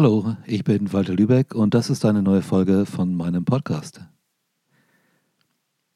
[0.00, 4.00] Hallo, ich bin Walter Lübeck und das ist eine neue Folge von meinem Podcast.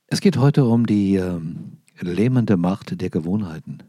[0.09, 3.85] Es geht heute um die ähm, lähmende Macht der Gewohnheiten.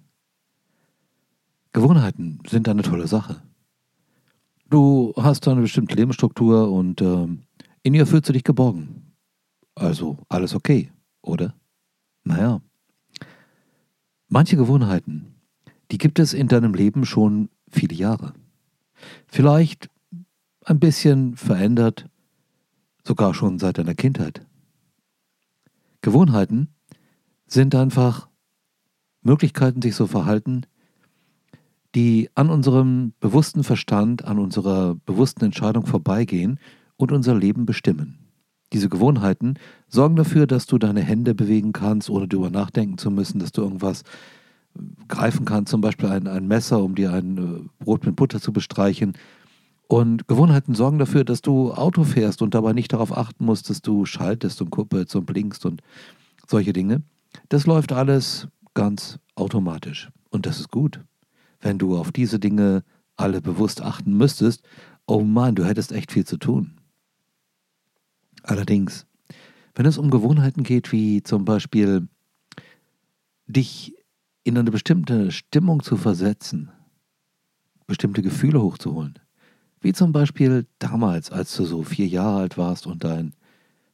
[1.72, 3.42] Gewohnheiten sind eine tolle Sache.
[4.70, 7.42] Du hast eine bestimmte Lebensstruktur und ähm,
[7.82, 9.16] in ihr fühlst du dich geborgen.
[9.74, 10.92] Also alles okay,
[11.24, 11.56] oder?
[12.24, 12.62] Naja.
[14.28, 15.34] Manche Gewohnheiten,
[15.90, 18.36] die gibt es in deinem Leben schon viele Jahre.
[19.26, 19.90] Vielleicht
[20.66, 22.08] ein bisschen verändert,
[23.06, 24.46] sogar schon seit deiner Kindheit.
[26.02, 26.70] Gewohnheiten
[27.48, 28.28] sind einfach
[29.22, 30.66] Möglichkeiten, sich so verhalten,
[31.96, 36.60] die an unserem bewussten Verstand, an unserer bewussten Entscheidung vorbeigehen
[36.98, 38.20] und unser Leben bestimmen.
[38.74, 39.56] Diese Gewohnheiten
[39.88, 43.62] sorgen dafür, dass du deine Hände bewegen kannst, ohne darüber nachdenken zu müssen, dass du
[43.62, 44.04] irgendwas
[45.08, 48.52] greifen kannst, zum Beispiel ein, ein Messer, um dir ein äh, Brot mit Butter zu
[48.52, 49.14] bestreichen,
[49.94, 53.84] und Gewohnheiten sorgen dafür, dass du Auto fährst und dabei nicht darauf achten musst, dass
[53.84, 55.84] du schaltest und kuppelst und blinkst und
[56.48, 57.04] solche Dinge.
[57.50, 60.10] Das läuft alles ganz automatisch.
[60.32, 61.00] Und das ist gut.
[61.62, 62.84] Wenn du auf diese Dinge
[63.18, 64.64] alle bewusst achten müsstest,
[65.06, 66.80] oh Mann, du hättest echt viel zu tun.
[68.42, 69.06] Allerdings,
[69.76, 72.08] wenn es um Gewohnheiten geht, wie zum Beispiel
[73.46, 73.94] dich
[74.44, 76.72] in eine bestimmte Stimmung zu versetzen,
[77.86, 79.20] bestimmte Gefühle hochzuholen,
[79.84, 83.34] wie zum Beispiel damals, als du so vier Jahre alt warst und dein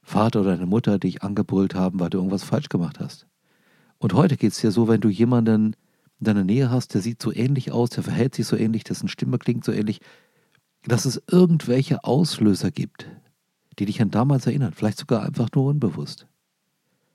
[0.02, 3.26] Vater oder deine Mutter dich angebrüllt haben, weil du irgendwas falsch gemacht hast.
[3.98, 5.74] Und heute geht es dir so, wenn du jemanden
[6.20, 9.08] in deiner Nähe hast, der sieht so ähnlich aus, der verhält sich so ähnlich, dessen
[9.08, 10.00] Stimme klingt so ähnlich,
[10.84, 13.06] dass es irgendwelche Auslöser gibt,
[13.78, 16.26] die dich an damals erinnern, vielleicht sogar einfach nur unbewusst.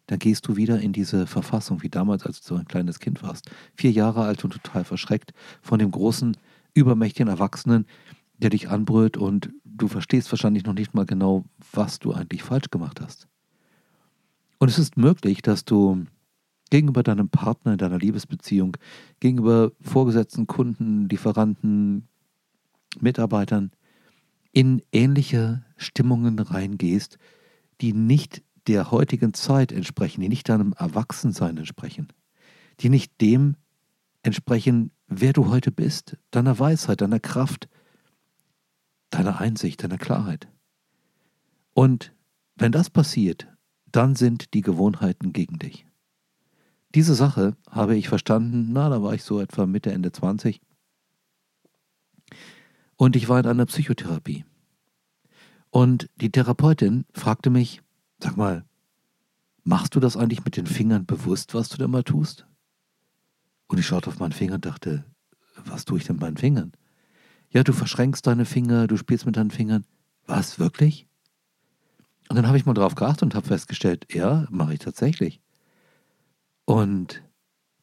[0.08, 3.23] Dann gehst du wieder in diese Verfassung wie damals, als du so ein kleines Kind
[3.23, 3.50] warst.
[3.76, 6.38] Vier Jahre alt und total verschreckt von dem großen,
[6.75, 7.88] übermächtigen Erwachsenen,
[8.38, 12.69] der dich anbrüllt und du verstehst wahrscheinlich noch nicht mal genau, was du eigentlich falsch
[12.69, 13.28] gemacht hast.
[14.59, 16.06] Und es ist möglich, dass du
[16.69, 18.78] gegenüber deinem Partner in deiner Liebesbeziehung,
[19.19, 22.07] gegenüber Vorgesetzten, Kunden, Lieferanten,
[23.00, 23.72] Mitarbeitern
[24.52, 27.17] in ähnliche Stimmungen reingehst,
[27.81, 32.07] die nicht der heutigen Zeit entsprechen, die nicht deinem Erwachsensein entsprechen,
[32.79, 33.56] die nicht dem
[34.23, 37.67] entsprechen, wer du heute bist, deiner Weisheit, deiner Kraft,
[39.16, 40.48] deiner Einsicht, deiner Klarheit.
[41.74, 42.14] Und
[42.56, 43.48] wenn das passiert,
[43.92, 45.86] dann sind die Gewohnheiten gegen dich.
[46.94, 50.62] Diese Sache habe ich verstanden, na, da war ich so etwa Mitte, Ende 20.
[52.98, 54.46] Und ich war in einer Psychotherapie.
[55.70, 57.82] Und die Therapeutin fragte mich,
[58.20, 58.64] sag mal,
[59.64, 62.47] machst du das eigentlich mit den Fingern bewusst, was du da mal tust?
[63.68, 65.06] Und ich schaute auf meinen Finger und dachte,
[65.66, 66.72] was tue ich denn mit meinen Fingern?
[67.50, 69.85] Ja, du verschränkst deine Finger, du spielst mit deinen Fingern.
[70.28, 71.07] Was, wirklich?
[72.29, 75.41] Und dann habe ich mal drauf geachtet und habe festgestellt, ja, mache ich tatsächlich.
[76.66, 77.23] Und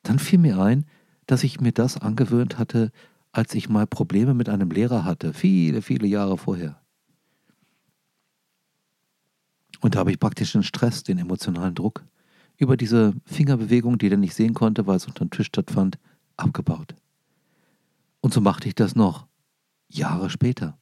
[0.03, 0.85] dann fiel mir ein,
[1.27, 2.91] dass ich mir das angewöhnt hatte,
[3.31, 6.81] als ich mal Probleme mit einem Lehrer hatte, viele, viele Jahre vorher.
[9.81, 12.05] Und da habe ich praktisch den Stress, den emotionalen Druck
[12.57, 15.99] über diese Fingerbewegung, die er nicht sehen konnte, weil es unter dem Tisch stattfand,
[16.37, 16.95] abgebaut.
[18.21, 19.27] Und so machte ich das noch
[19.95, 20.79] Jahre später.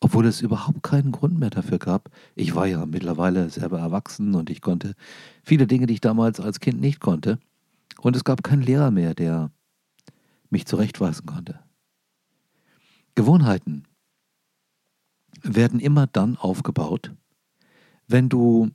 [0.00, 2.10] Obwohl es überhaupt keinen Grund mehr dafür gab.
[2.34, 4.94] Ich war ja mittlerweile selber erwachsen und ich konnte
[5.42, 7.38] viele Dinge, die ich damals als Kind nicht konnte.
[8.00, 9.50] Und es gab keinen Lehrer mehr, der
[10.50, 11.60] mich zurechtweisen konnte.
[13.14, 13.84] Gewohnheiten
[15.42, 17.12] werden immer dann aufgebaut,
[18.08, 18.70] wenn du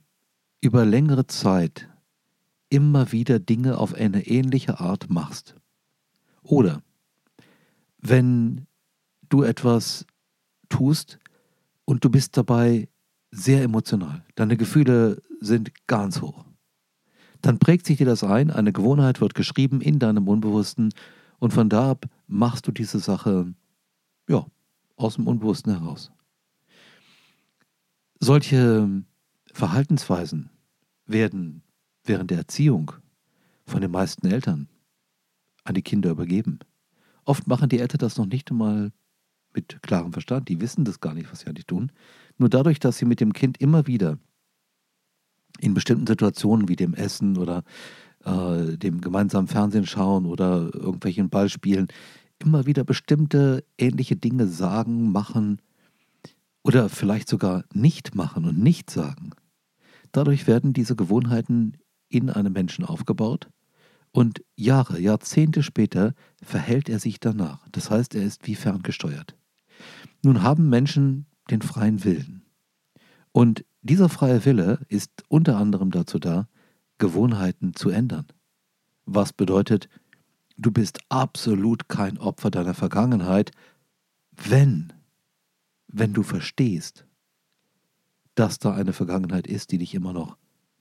[0.60, 1.88] über längere Zeit
[2.70, 5.54] immer wieder Dinge auf eine ähnliche Art machst.
[6.42, 6.82] Oder
[7.98, 8.66] wenn
[9.30, 10.04] du etwas
[10.68, 11.18] tust
[11.86, 12.88] und du bist dabei
[13.30, 14.24] sehr emotional.
[14.34, 16.44] Deine Gefühle sind ganz hoch.
[17.40, 20.92] Dann prägt sich dir das ein, eine Gewohnheit wird geschrieben in deinem Unbewussten
[21.38, 23.54] und von da ab machst du diese Sache,
[24.28, 24.46] ja,
[24.96, 26.12] aus dem Unbewussten heraus.
[28.18, 29.02] Solche
[29.52, 30.50] Verhaltensweisen
[31.06, 31.62] werden
[32.04, 32.92] während der Erziehung
[33.64, 34.68] von den meisten Eltern
[35.64, 36.58] an die Kinder übergeben.
[37.24, 38.92] Oft machen die Eltern das noch nicht einmal
[39.54, 41.92] mit klarem Verstand, die wissen das gar nicht, was sie eigentlich tun.
[42.38, 44.18] Nur dadurch, dass sie mit dem Kind immer wieder
[45.58, 47.64] in bestimmten Situationen wie dem Essen oder
[48.24, 51.88] äh, dem gemeinsamen Fernsehen schauen oder irgendwelchen Ballspielen
[52.38, 55.60] immer wieder bestimmte ähnliche Dinge sagen, machen
[56.62, 59.30] oder vielleicht sogar nicht machen und nicht sagen.
[60.12, 61.76] Dadurch werden diese Gewohnheiten
[62.08, 63.48] in einem Menschen aufgebaut
[64.12, 67.66] und Jahre, Jahrzehnte später verhält er sich danach.
[67.70, 69.36] Das heißt, er ist wie ferngesteuert.
[70.22, 72.42] Nun haben Menschen den freien Willen.
[73.32, 76.48] Und dieser freie Wille ist unter anderem dazu da,
[76.98, 78.26] Gewohnheiten zu ändern.
[79.06, 79.88] Was bedeutet,
[80.58, 83.52] du bist absolut kein Opfer deiner Vergangenheit,
[84.32, 84.92] wenn,
[85.88, 87.06] wenn du verstehst,
[88.34, 90.36] dass da eine Vergangenheit ist, die dich immer noch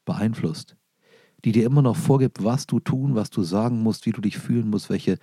[0.06, 0.76] beeinflusst,
[1.46, 4.38] die dir immer noch vorgibt, was du tun, was du sagen musst, wie du dich
[4.38, 5.18] fühlen musst, welche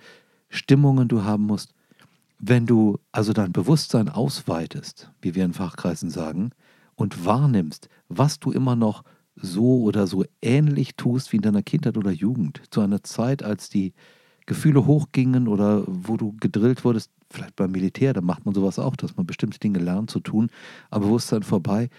[0.49, 1.73] Stimmungen du haben musst.
[2.39, 6.51] Wenn du also dein Bewusstsein ausweitest, wie wir in Fachkreisen sagen,
[6.95, 9.03] und wahrnimmst, was du immer noch
[9.35, 13.69] so oder so ähnlich tust wie in deiner Kindheit oder Jugend, zu einer Zeit, als
[13.69, 13.93] die
[14.45, 18.95] Gefühle hochgingen oder wo du gedrillt wurdest, vielleicht beim Militär, da macht man sowas auch,
[18.95, 20.49] dass man bestimmte Dinge lernt zu tun,
[20.89, 21.89] aber Bewusstsein vorbei.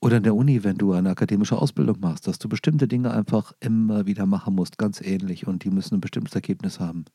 [0.00, 3.52] Oder in der Uni, wenn du eine akademische Ausbildung machst, dass du bestimmte Dinge einfach
[3.60, 7.06] immer wieder machen musst, ganz ähnlich, und die müssen ein bestimmtes Ergebnis haben.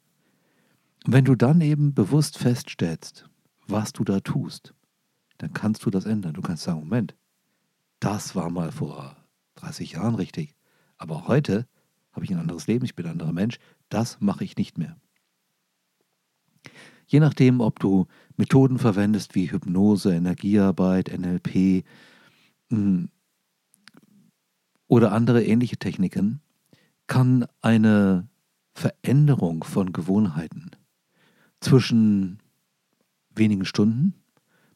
[1.06, 3.26] Wenn du dann eben bewusst feststellst,
[3.68, 4.74] was du da tust,
[5.38, 6.34] dann kannst du das ändern.
[6.34, 7.16] Du kannst sagen, Moment,
[8.00, 9.16] das war mal vor
[9.56, 10.56] 30 Jahren richtig,
[10.98, 11.68] aber heute
[12.12, 13.58] habe ich ein anderes Leben, ich bin ein anderer Mensch,
[13.90, 14.98] das mache ich nicht mehr.
[17.08, 18.08] Je nachdem, ob du
[18.38, 21.84] Methoden verwendest wie Hypnose, Energiearbeit, NLP
[22.70, 23.10] hm,
[24.88, 26.42] oder andere ähnliche Techniken,
[27.08, 28.30] kann eine
[28.74, 30.72] Veränderung von Gewohnheiten
[31.62, 32.40] zwischen
[33.34, 34.16] wenigen Stunden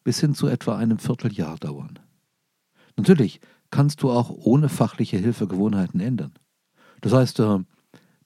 [0.04, 2.00] bis hin zu etwa einem Vierteljahr dauern.
[2.96, 3.42] Natürlich
[3.72, 6.34] kannst du auch ohne fachliche Hilfe Gewohnheiten ändern.
[7.02, 7.60] Das heißt, äh,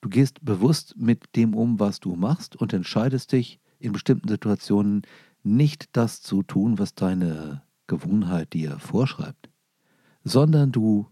[0.01, 5.03] du gehst bewusst mit dem um, was du machst und entscheidest dich in bestimmten Situationen
[5.41, 9.49] nicht das zu tun, was deine Gewohnheit dir vorschreibt,
[10.23, 11.07] sondern du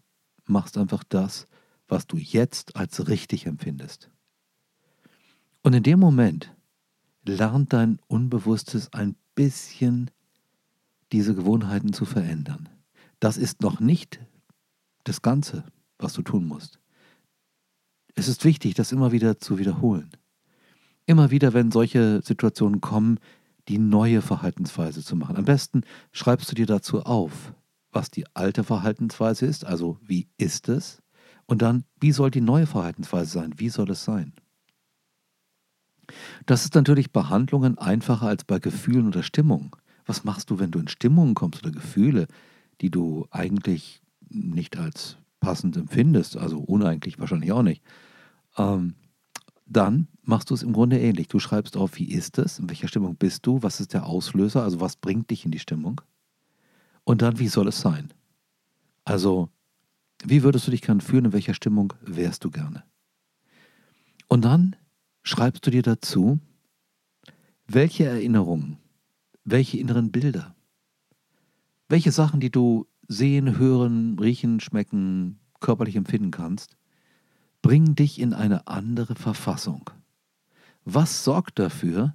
[0.46, 1.48] machst einfach das,
[1.88, 4.12] was du jetzt als richtig empfindest.
[5.64, 6.54] Und in dem Moment
[7.28, 10.10] lernt dein Unbewusstes ein bisschen
[11.12, 12.70] diese Gewohnheiten zu verändern.
[13.20, 14.20] Das ist noch nicht
[15.04, 15.64] das Ganze,
[15.98, 16.80] was du tun musst.
[18.16, 20.10] Es ist wichtig, das immer wieder zu wiederholen.
[21.06, 23.20] Immer wieder, wenn solche Situationen kommen,
[23.68, 25.38] die neue Verhaltensweise zu machen.
[25.38, 27.54] Am besten schreibst du dir dazu auf,
[27.92, 31.02] was die alte Verhaltensweise ist, also wie ist es,
[31.46, 34.34] und dann, wie soll die neue Verhaltensweise sein, wie soll es sein.
[36.46, 39.72] Das ist natürlich bei Handlungen einfacher als bei Gefühlen oder Stimmungen.
[40.06, 42.28] Was machst du, wenn du in Stimmungen kommst oder Gefühle,
[42.82, 47.84] die du eigentlich nicht als passend empfindest, also uneigentlich wahrscheinlich auch nicht,
[48.58, 48.96] ähm,
[49.66, 51.28] dann machst du es im Grunde ähnlich.
[51.28, 54.64] Du schreibst auf, wie ist es, in welcher Stimmung bist du, was ist der Auslöser,
[54.64, 56.02] also was bringt dich in die Stimmung
[57.04, 58.14] und dann, wie soll es sein?
[59.06, 59.50] Also,
[60.26, 62.84] wie würdest du dich gerne fühlen, in welcher Stimmung wärst du gerne?
[64.28, 64.76] Und dann
[65.28, 66.40] schreibst du dir dazu,
[67.68, 68.78] welche Erinnerungen
[69.50, 70.56] welche inneren Bilder?
[71.88, 76.76] Welche Sachen, die du sehen, hören, riechen, schmecken, körperlich empfinden kannst,
[77.62, 79.90] bringen dich in eine andere Verfassung?
[80.84, 82.14] Was sorgt dafür,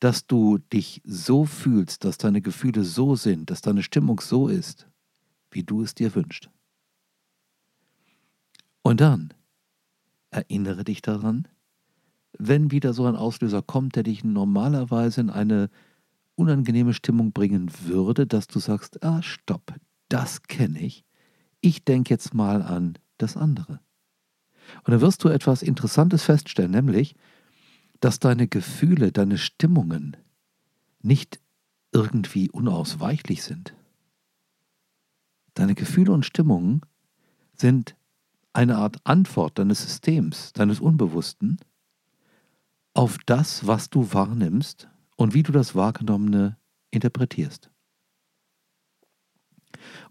[0.00, 4.88] dass du dich so fühlst, dass deine Gefühle so sind, dass deine Stimmung so ist,
[5.52, 6.50] wie du es dir wünschst?
[8.82, 9.32] Und dann
[10.30, 11.46] erinnere dich daran,
[12.38, 15.70] wenn wieder so ein Auslöser kommt, der dich normalerweise in eine
[16.34, 19.74] unangenehme Stimmung bringen würde, dass du sagst, ah, stopp,
[20.08, 21.04] das kenne ich.
[21.60, 23.80] Ich denke jetzt mal an das andere.
[24.84, 27.14] Und dann wirst du etwas Interessantes feststellen, nämlich,
[28.00, 30.16] dass deine Gefühle, deine Stimmungen
[31.00, 31.40] nicht
[31.92, 33.74] irgendwie unausweichlich sind.
[35.54, 36.82] Deine Gefühle und Stimmungen
[37.54, 37.96] sind
[38.52, 41.58] eine Art Antwort deines Systems, deines Unbewussten
[43.06, 46.58] auf das, was du wahrnimmst und wie du das Wahrgenommene
[46.90, 47.70] interpretierst.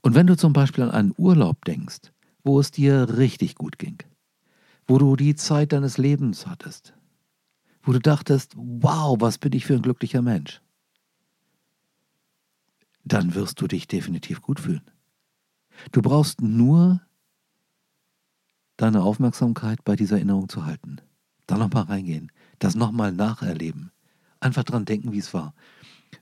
[0.01, 2.13] Und wenn du zum Beispiel an einen Urlaub denkst,
[2.45, 3.97] wo es dir richtig gut ging,
[4.87, 6.93] wo du die Zeit deines Lebens hattest,
[7.83, 10.61] wo du dachtest, wow, was bin ich für ein glücklicher Mensch,
[13.03, 14.89] dann wirst du dich definitiv gut fühlen.
[15.91, 17.01] Du brauchst nur
[18.77, 21.01] deine Aufmerksamkeit bei dieser Erinnerung zu halten.
[21.45, 23.91] Da nochmal reingehen, das nochmal nacherleben,
[24.39, 25.53] einfach dran denken, wie es war.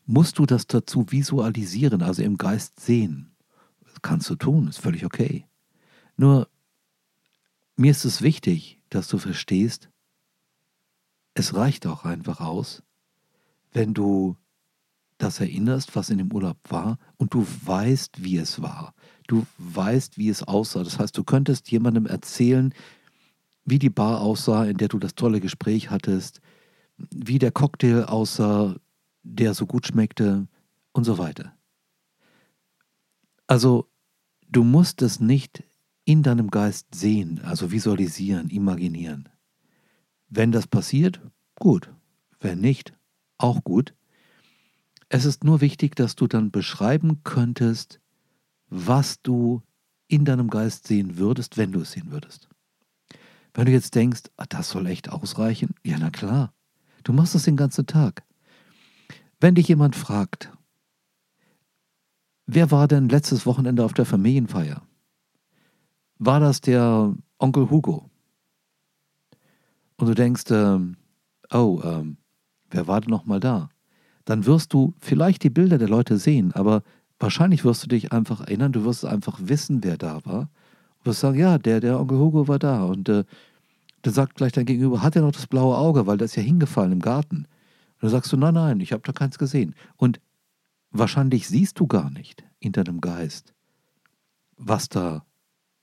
[0.06, 3.36] Musst du das dazu visualisieren, also im Geist sehen?
[3.86, 5.46] Das kannst du tun, ist völlig okay.
[6.18, 6.48] Nur,
[7.76, 9.90] mir ist es wichtig, dass du verstehst,
[11.34, 12.84] es reicht auch einfach aus,
[13.72, 14.38] wenn du
[15.18, 18.94] das erinnerst, was in dem Urlaub war und du weißt, wie es war.
[19.28, 20.84] Du weißt, wie es aussah.
[20.84, 22.74] Das heißt, du könntest jemandem erzählen,
[23.66, 26.42] wie die Bar aussah, in der du das tolle Gespräch hattest,
[26.98, 28.76] wie der Cocktail aussah,
[29.24, 30.48] der so gut schmeckte
[30.92, 31.54] und so weiter.
[33.48, 33.90] Also
[34.50, 35.64] du musst es nicht
[36.06, 39.30] in deinem Geist sehen, also visualisieren, imaginieren.
[40.30, 41.22] Wenn das passiert,
[41.56, 41.94] gut.
[42.40, 42.94] Wenn nicht,
[43.38, 43.94] auch gut.
[45.08, 48.02] Es ist nur wichtig, dass du dann beschreiben könntest,
[48.68, 49.62] was du
[50.08, 52.50] in deinem Geist sehen würdest, wenn du es sehen würdest.
[53.54, 56.54] Wenn du jetzt denkst, ah, das soll echt ausreichen, ja, na klar.
[57.04, 58.24] Du machst das den ganzen Tag.
[59.40, 60.52] Wenn dich jemand fragt,
[62.46, 64.82] wer war denn letztes Wochenende auf der Familienfeier?
[66.18, 68.10] War das der Onkel Hugo?
[69.98, 70.98] Und du denkst, ähm,
[71.52, 72.18] oh, ähm,
[72.72, 73.70] wer war denn nochmal da?
[74.26, 76.82] Dann wirst du vielleicht die Bilder der Leute sehen, aber
[77.20, 80.50] wahrscheinlich wirst du dich einfach erinnern, du wirst einfach wissen, wer da war
[81.06, 82.84] wirst sagen, ja, der, der Onkel Hugo war da.
[82.84, 83.24] Und äh,
[84.02, 86.44] dann sagt gleich dein Gegenüber, hat er noch das blaue Auge, weil das ist ja
[86.44, 87.38] hingefallen im Garten.
[87.38, 89.76] Und dann sagst du, nein, nein, ich habe da keins gesehen.
[89.98, 90.20] Und
[90.92, 93.54] wahrscheinlich siehst du gar nicht in deinem Geist,
[94.58, 95.26] was da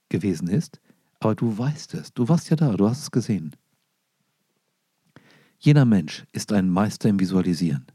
[0.09, 0.79] gewesen ist,
[1.19, 2.13] aber du weißt es.
[2.13, 3.55] Du warst ja da, du hast es gesehen.
[5.57, 7.85] Jeder Mensch ist ein Meister im Visualisieren.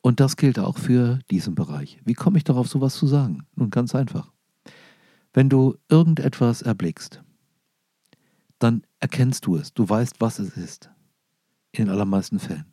[0.00, 2.00] Und das gilt auch für diesen Bereich.
[2.04, 3.46] Wie komme ich darauf, sowas zu sagen?
[3.56, 4.32] Nun ganz einfach.
[5.38, 7.22] Wenn du irgendetwas erblickst,
[8.58, 10.90] dann erkennst du es, du weißt, was es ist.
[11.70, 12.66] In den allermeisten Fällen.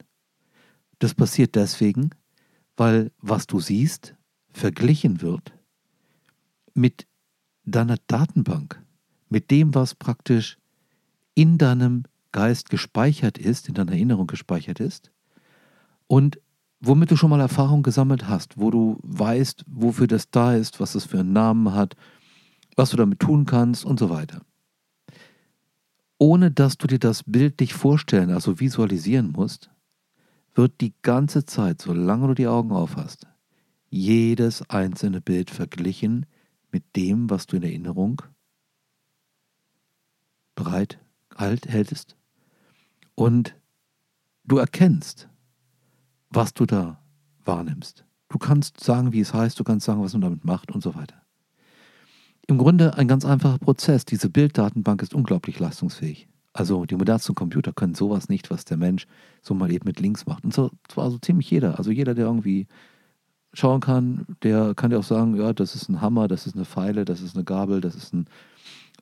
[0.97, 2.09] Das passiert deswegen,
[2.75, 4.15] weil was du siehst,
[4.51, 5.53] verglichen wird
[6.73, 7.05] mit
[7.65, 8.83] deiner Datenbank,
[9.29, 10.57] mit dem, was praktisch
[11.35, 15.11] in deinem Geist gespeichert ist, in deiner Erinnerung gespeichert ist
[16.07, 16.41] und
[16.79, 20.95] womit du schon mal Erfahrung gesammelt hast, wo du weißt, wofür das da ist, was
[20.95, 21.95] es für einen Namen hat,
[22.75, 24.41] was du damit tun kannst und so weiter.
[26.17, 29.69] Ohne dass du dir das bildlich vorstellen, also visualisieren musst,
[30.53, 33.27] wird die ganze Zeit, solange du die Augen auf hast,
[33.89, 36.25] jedes einzelne Bild verglichen
[36.71, 38.21] mit dem, was du in Erinnerung
[40.55, 40.99] bereit
[41.35, 42.15] halt hältst.
[43.13, 43.55] Und
[44.45, 45.29] du erkennst,
[46.29, 47.01] was du da
[47.43, 48.05] wahrnimmst.
[48.29, 50.95] Du kannst sagen, wie es heißt, du kannst sagen, was man damit macht und so
[50.95, 51.24] weiter.
[52.47, 54.05] Im Grunde ein ganz einfacher Prozess.
[54.05, 56.27] Diese Bilddatenbank ist unglaublich leistungsfähig.
[56.53, 59.07] Also die modernsten Computer können sowas nicht, was der Mensch
[59.41, 60.45] so mal eben mit links macht.
[60.45, 61.77] Und so, zwar so ziemlich jeder.
[61.77, 62.67] Also jeder, der irgendwie
[63.53, 66.65] schauen kann, der kann dir auch sagen, ja, das ist ein Hammer, das ist eine
[66.65, 68.27] Pfeile, das ist eine Gabel, das ist ein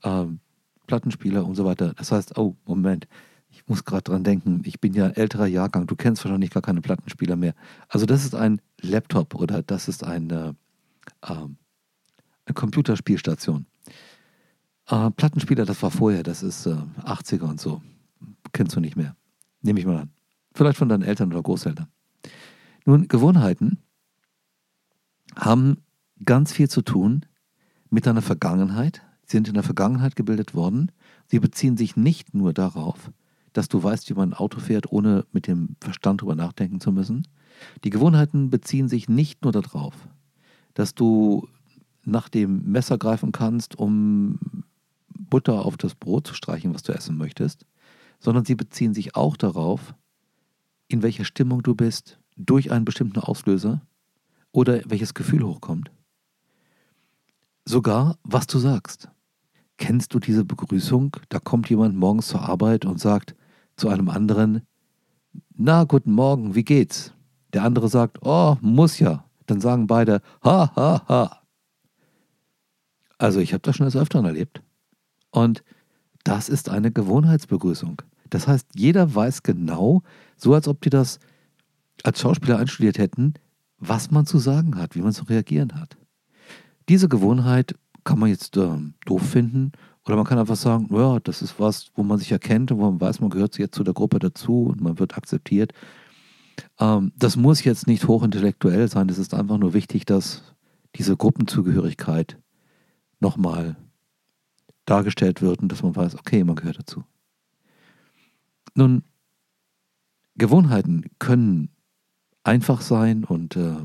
[0.04, 0.40] ähm,
[0.88, 1.94] Plattenspieler und so weiter.
[1.96, 3.08] Das heißt, oh, Moment,
[3.50, 6.82] ich muss gerade dran denken, ich bin ja älterer Jahrgang, du kennst wahrscheinlich gar keine
[6.82, 7.54] Plattenspieler mehr.
[7.88, 10.54] Also das ist ein Laptop oder das ist ein äh,
[11.28, 11.58] ähm,
[12.46, 13.66] eine Computerspielstation.
[14.88, 17.82] Äh, Plattenspieler, das war vorher, das ist äh, 80er und so.
[18.52, 19.16] Kennst du nicht mehr.
[19.62, 20.12] Nehme ich mal an.
[20.54, 21.88] Vielleicht von deinen Eltern oder Großeltern.
[22.86, 23.80] Nun, Gewohnheiten
[25.36, 25.78] haben
[26.24, 27.26] ganz viel zu tun
[27.90, 29.02] mit deiner Vergangenheit.
[29.26, 30.92] Sie sind in der Vergangenheit gebildet worden.
[31.28, 33.12] Sie beziehen sich nicht nur darauf,
[33.54, 36.92] dass du weißt, wie man ein Auto fährt, ohne mit dem Verstand darüber nachdenken zu
[36.92, 37.28] müssen.
[37.84, 39.94] Die Gewohnheiten beziehen sich nicht nur darauf,
[40.74, 41.48] dass du
[42.06, 44.40] nach dem Messer greifen kannst, um
[45.08, 47.66] Butter auf das Brot zu streichen, was du essen möchtest,
[48.20, 49.96] sondern sie beziehen sich auch darauf,
[50.88, 53.82] in welcher Stimmung du bist, durch einen bestimmten Auslöser
[54.52, 55.92] oder welches Gefühl hochkommt.
[57.66, 59.10] Sogar, was du sagst.
[59.78, 61.18] Kennst du diese Begrüßung?
[61.30, 63.36] Da kommt jemand morgens zur Arbeit und sagt
[63.76, 64.62] zu einem anderen,
[65.56, 67.14] na, guten Morgen, wie geht's?
[67.54, 69.26] Der andere sagt, oh, muss ja.
[69.46, 71.43] Dann sagen beide, ha, ha, ha.
[73.24, 74.62] Also ich habe das schon des Öfteren erlebt.
[75.32, 75.64] Und
[76.26, 78.02] das ist eine Gewohnheitsbegrüßung.
[78.30, 80.04] Das heißt, jeder weiß genau,
[80.36, 81.20] so als ob die das
[82.04, 83.36] als Schauspieler einstudiert hätten,
[83.78, 85.96] was man zu sagen hat, wie man zu reagieren hat.
[86.90, 88.68] Diese Gewohnheit kann man jetzt äh,
[89.06, 89.72] doof finden
[90.06, 92.92] oder man kann einfach sagen, ja, das ist was, wo man sich erkennt und wo
[92.92, 95.72] man weiß, man gehört jetzt zu der Gruppe dazu und man wird akzeptiert.
[96.78, 100.44] Ähm, das muss jetzt nicht hochintellektuell sein, es ist einfach nur wichtig, dass
[100.98, 102.38] diese Gruppenzugehörigkeit
[103.24, 103.76] nochmal
[104.86, 107.04] dargestellt wird und dass man weiß, okay, man gehört dazu.
[108.76, 109.04] Nun,
[110.36, 111.70] Gewohnheiten können
[112.44, 113.78] einfach sein und äh,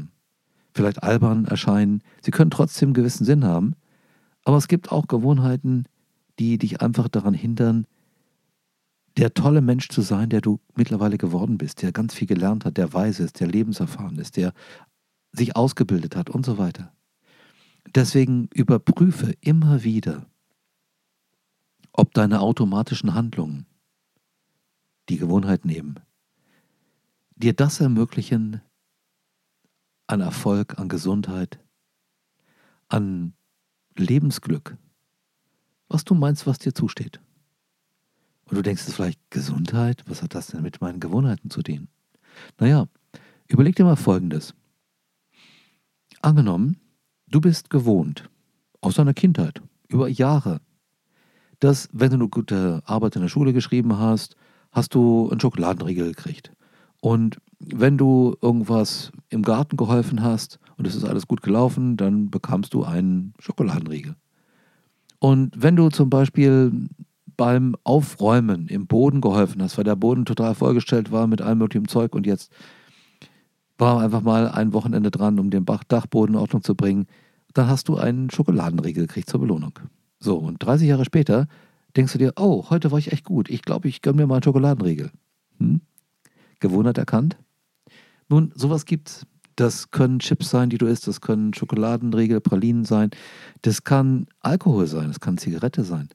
[0.75, 2.03] vielleicht albern erscheinen.
[2.23, 3.75] Sie können trotzdem einen gewissen Sinn haben.
[4.45, 5.85] Aber es gibt auch Gewohnheiten,
[6.39, 7.87] die dich einfach daran hindern,
[9.17, 12.77] der tolle Mensch zu sein, der du mittlerweile geworden bist, der ganz viel gelernt hat,
[12.77, 14.53] der weise ist, der lebenserfahren ist, der
[15.33, 16.93] sich ausgebildet hat und so weiter.
[17.95, 20.27] Deswegen überprüfe immer wieder,
[21.93, 23.67] ob deine automatischen Handlungen,
[25.09, 25.99] die Gewohnheit nehmen,
[27.37, 28.61] dir das ermöglichen,
[30.07, 31.59] an Erfolg, an Gesundheit,
[32.89, 33.35] an
[33.97, 34.77] Lebensglück,
[35.89, 37.21] was du meinst, was dir zusteht.
[38.45, 40.05] Und du denkst es vielleicht, Gesundheit?
[40.07, 41.89] Was hat das denn mit meinen Gewohnheiten zu tun?
[42.59, 42.87] Naja,
[43.47, 44.55] überleg dir mal Folgendes.
[46.23, 46.81] Angenommen,
[47.31, 48.29] du bist gewohnt,
[48.81, 50.61] aus deiner Kindheit, über Jahre,
[51.61, 54.37] dass, wenn du eine gute Arbeit in der Schule geschrieben hast,
[54.71, 56.53] hast du einen Schokoladenriegel gekriegt.
[57.01, 62.31] Und wenn du irgendwas im Garten geholfen hast und es ist alles gut gelaufen, dann
[62.31, 64.15] bekamst du einen Schokoladenriegel.
[65.19, 66.73] Und wenn du zum Beispiel
[67.37, 71.89] beim Aufräumen im Boden geholfen hast, weil der Boden total vollgestellt war mit allem möglichen
[71.89, 72.53] Zeug und jetzt
[73.79, 77.07] war einfach mal ein Wochenende dran, um den Dachboden in Ordnung zu bringen,
[77.55, 79.79] dann hast du einen Schokoladenriegel gekriegt zur Belohnung.
[80.21, 81.47] So, und 30 Jahre später
[81.97, 84.35] denkst du dir, oh, heute war ich echt gut, ich glaube, ich gönne mir mal
[84.35, 85.11] einen Schokoladenriegel.
[85.59, 85.81] Hm?
[86.61, 87.39] Gewohnheit erkannt?
[88.29, 89.27] Nun, sowas gibt's.
[89.57, 93.11] Das können Chips sein, die du isst, das können Schokoladenriegel, Pralinen sein,
[93.63, 96.09] das kann Alkohol sein, das kann Zigarette sein.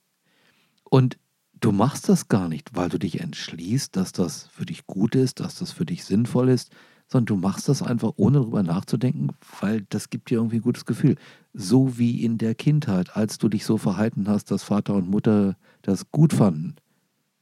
[0.89, 1.17] Und
[1.59, 5.41] du machst das gar nicht, weil du dich entschließt, dass das für dich gut ist,
[5.41, 6.71] dass das für dich sinnvoll ist,
[7.13, 9.29] sondern du machst das einfach ohne darüber nachzudenken,
[9.61, 11.15] weil das gibt dir irgendwie ein gutes Gefühl.
[11.53, 15.55] So wie in der Kindheit, als du dich so verhalten hast, dass Vater und Mutter
[15.83, 16.75] das gut fanden,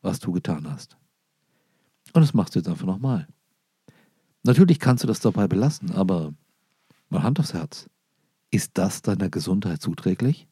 [0.01, 0.97] was du getan hast.
[2.11, 3.29] Und das machst du jetzt einfach nochmal.
[4.43, 6.33] Natürlich kannst du das dabei belassen, aber
[7.09, 7.89] mal Hand aufs Herz.
[8.49, 10.49] Ist das deiner Gesundheit zuträglich?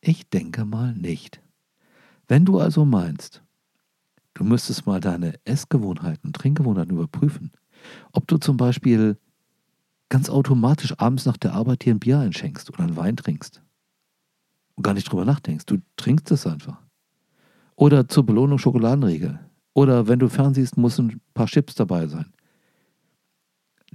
[0.00, 1.40] Ich denke mal nicht.
[2.26, 3.44] Wenn du also meinst,
[4.32, 7.52] du müsstest mal deine Essgewohnheiten, Trinkgewohnheiten überprüfen,
[8.12, 9.18] ob du zum Beispiel
[10.08, 13.62] ganz automatisch abends nach der Arbeit dir ein Bier einschenkst oder einen Wein trinkst
[14.74, 16.80] und gar nicht drüber nachdenkst, du trinkst es einfach.
[17.76, 19.40] Oder zur Belohnung Schokoladenriegel.
[19.72, 22.32] Oder wenn du fernsiehst, muss ein paar Chips dabei sein.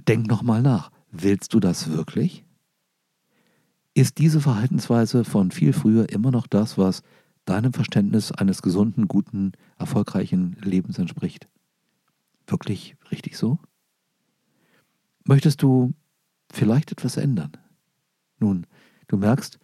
[0.06, 0.90] Denk nochmal nach.
[1.10, 2.44] Willst du das wirklich?
[3.94, 7.02] Ist diese Verhaltensweise von viel früher immer noch das, was
[7.44, 11.48] deinem Verständnis eines gesunden, guten, erfolgreichen Lebens entspricht?
[12.46, 13.58] Wirklich richtig so?
[15.30, 15.94] Möchtest du
[16.52, 17.52] vielleicht etwas ändern?
[18.40, 18.66] Nun,
[19.06, 19.60] du merkst,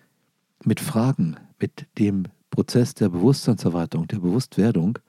[0.62, 5.00] mit Fragen, mit dem Prozess der Bewusstseinserweiterung, der Bewusstwerdung,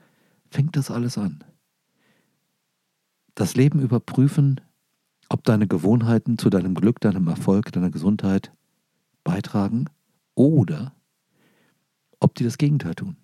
[0.50, 1.43] fängt das alles an.
[3.36, 4.60] Das Leben überprüfen
[5.30, 8.52] ob deine Gewohnheiten zu deinem Glück, deinem Erfolg, deiner Gesundheit
[9.24, 9.86] beitragen
[10.34, 10.96] oder
[12.20, 13.15] ob die das Gegenteil tun.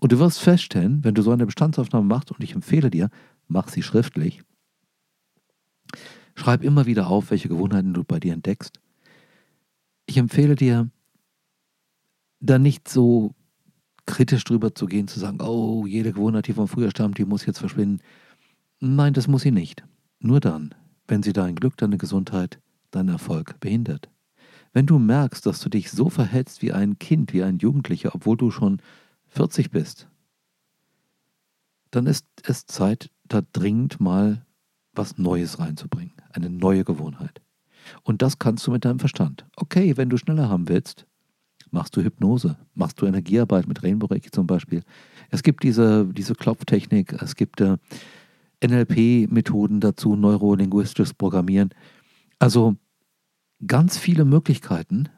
[0.00, 3.08] Und du wirst feststellen, wenn du so eine Bestandsaufnahme machst, und ich empfehle dir,
[3.46, 4.42] mach sie schriftlich,
[6.34, 8.80] schreib immer wieder auf, welche Gewohnheiten du bei dir entdeckst.
[10.06, 10.90] Ich empfehle dir,
[12.40, 13.34] da nicht so
[14.06, 17.46] kritisch drüber zu gehen, zu sagen, oh, jede Gewohnheit, die von früher stammt, die muss
[17.46, 18.00] jetzt verschwinden.
[18.80, 19.84] Nein, das muss sie nicht.
[20.18, 20.74] Nur dann,
[21.06, 24.10] wenn sie dein Glück, deine Gesundheit, deinen Erfolg behindert.
[24.72, 28.36] Wenn du merkst, dass du dich so verhältst wie ein Kind, wie ein Jugendlicher, obwohl
[28.36, 28.80] du schon
[29.28, 30.08] 40 bist,
[31.90, 34.44] dann ist es Zeit, da dringend mal
[34.94, 37.40] was Neues reinzubringen, eine neue Gewohnheit.
[38.02, 39.44] Und das kannst du mit deinem Verstand.
[39.56, 41.06] Okay, wenn du schneller haben willst,
[41.70, 44.82] machst du Hypnose, machst du Energiearbeit mit Rainbow Reiki zum Beispiel.
[45.30, 47.76] Es gibt diese, diese Klopftechnik, es gibt äh,
[48.64, 51.70] NLP-Methoden dazu, neurolinguistisches Programmieren.
[52.38, 52.76] Also
[53.66, 55.08] ganz viele Möglichkeiten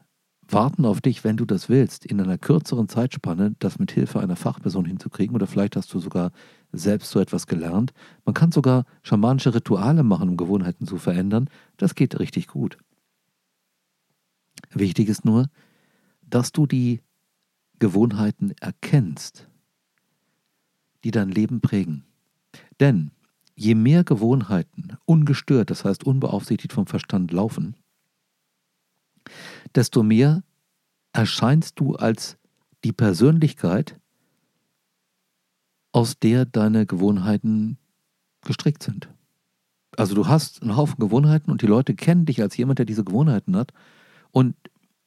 [0.47, 4.35] warten auf dich, wenn du das willst, in einer kürzeren Zeitspanne das mit Hilfe einer
[4.35, 6.31] Fachperson hinzukriegen oder vielleicht hast du sogar
[6.71, 7.93] selbst so etwas gelernt.
[8.25, 11.49] Man kann sogar schamanische Rituale machen, um Gewohnheiten zu verändern.
[11.77, 12.77] Das geht richtig gut.
[14.71, 15.49] Wichtig ist nur,
[16.21, 17.01] dass du die
[17.79, 19.49] Gewohnheiten erkennst,
[21.03, 22.05] die dein Leben prägen.
[22.79, 23.11] Denn
[23.55, 27.75] je mehr Gewohnheiten ungestört, das heißt unbeaufsichtigt vom Verstand laufen,
[29.73, 30.43] desto mehr
[31.13, 32.37] erscheinst du als
[32.83, 33.99] die Persönlichkeit,
[35.95, 37.77] aus der deine Gewohnheiten
[38.41, 39.07] gestrickt sind.
[39.95, 43.05] Also du hast einen Haufen Gewohnheiten und die Leute kennen dich als jemand, der diese
[43.05, 43.71] Gewohnheiten hat
[44.31, 44.55] und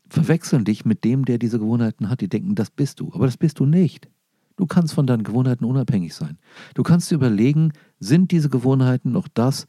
[0.08, 2.22] verwechseln dich mit dem, der diese Gewohnheiten hat.
[2.22, 4.08] Die denken, das bist du, aber das bist du nicht.
[4.56, 6.38] Du kannst von deinen Gewohnheiten unabhängig sein.
[6.72, 9.66] Du kannst dir überlegen, sind diese Gewohnheiten noch das,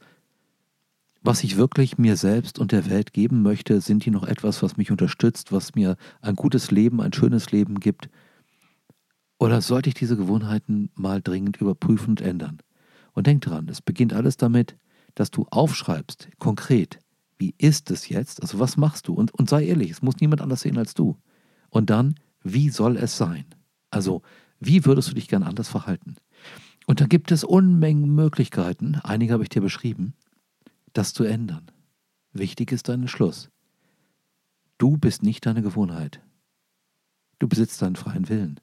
[1.22, 3.82] was ich wirklich mir selbst und der Welt geben möchte?
[3.82, 7.78] Sind die noch etwas, was mich unterstützt, was mir ein gutes Leben, ein schönes Leben
[7.78, 8.08] gibt?
[9.40, 12.58] Oder sollte ich diese Gewohnheiten mal dringend überprüfen und ändern?
[13.12, 14.76] Und denk dran, es beginnt alles damit,
[15.14, 16.98] dass du aufschreibst, konkret,
[17.38, 18.42] wie ist es jetzt?
[18.42, 19.14] Also was machst du?
[19.14, 21.16] Und, und sei ehrlich, es muss niemand anders sehen als du.
[21.70, 23.46] Und dann, wie soll es sein?
[23.90, 24.20] Also
[24.60, 26.16] wie würdest du dich gern anders verhalten?
[26.86, 30.12] Und da gibt es Unmengen Möglichkeiten, einige habe ich dir beschrieben,
[30.92, 31.70] das zu ändern.
[32.34, 33.48] Wichtig ist dein Schluss.
[34.76, 36.20] Du bist nicht deine Gewohnheit.
[37.38, 38.60] Du besitzt deinen freien Willen.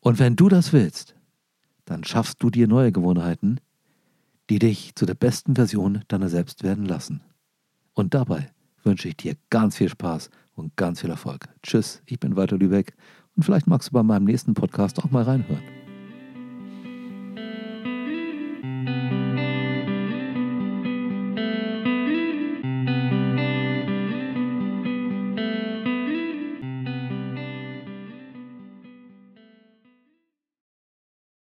[0.00, 1.14] Und wenn du das willst,
[1.84, 3.60] dann schaffst du dir neue Gewohnheiten,
[4.48, 7.22] die dich zu der besten Version deiner selbst werden lassen.
[7.94, 8.50] Und dabei
[8.82, 11.48] wünsche ich dir ganz viel Spaß und ganz viel Erfolg.
[11.62, 12.94] Tschüss, ich bin Walter Lübeck
[13.36, 15.79] und vielleicht magst du bei meinem nächsten Podcast auch mal reinhören.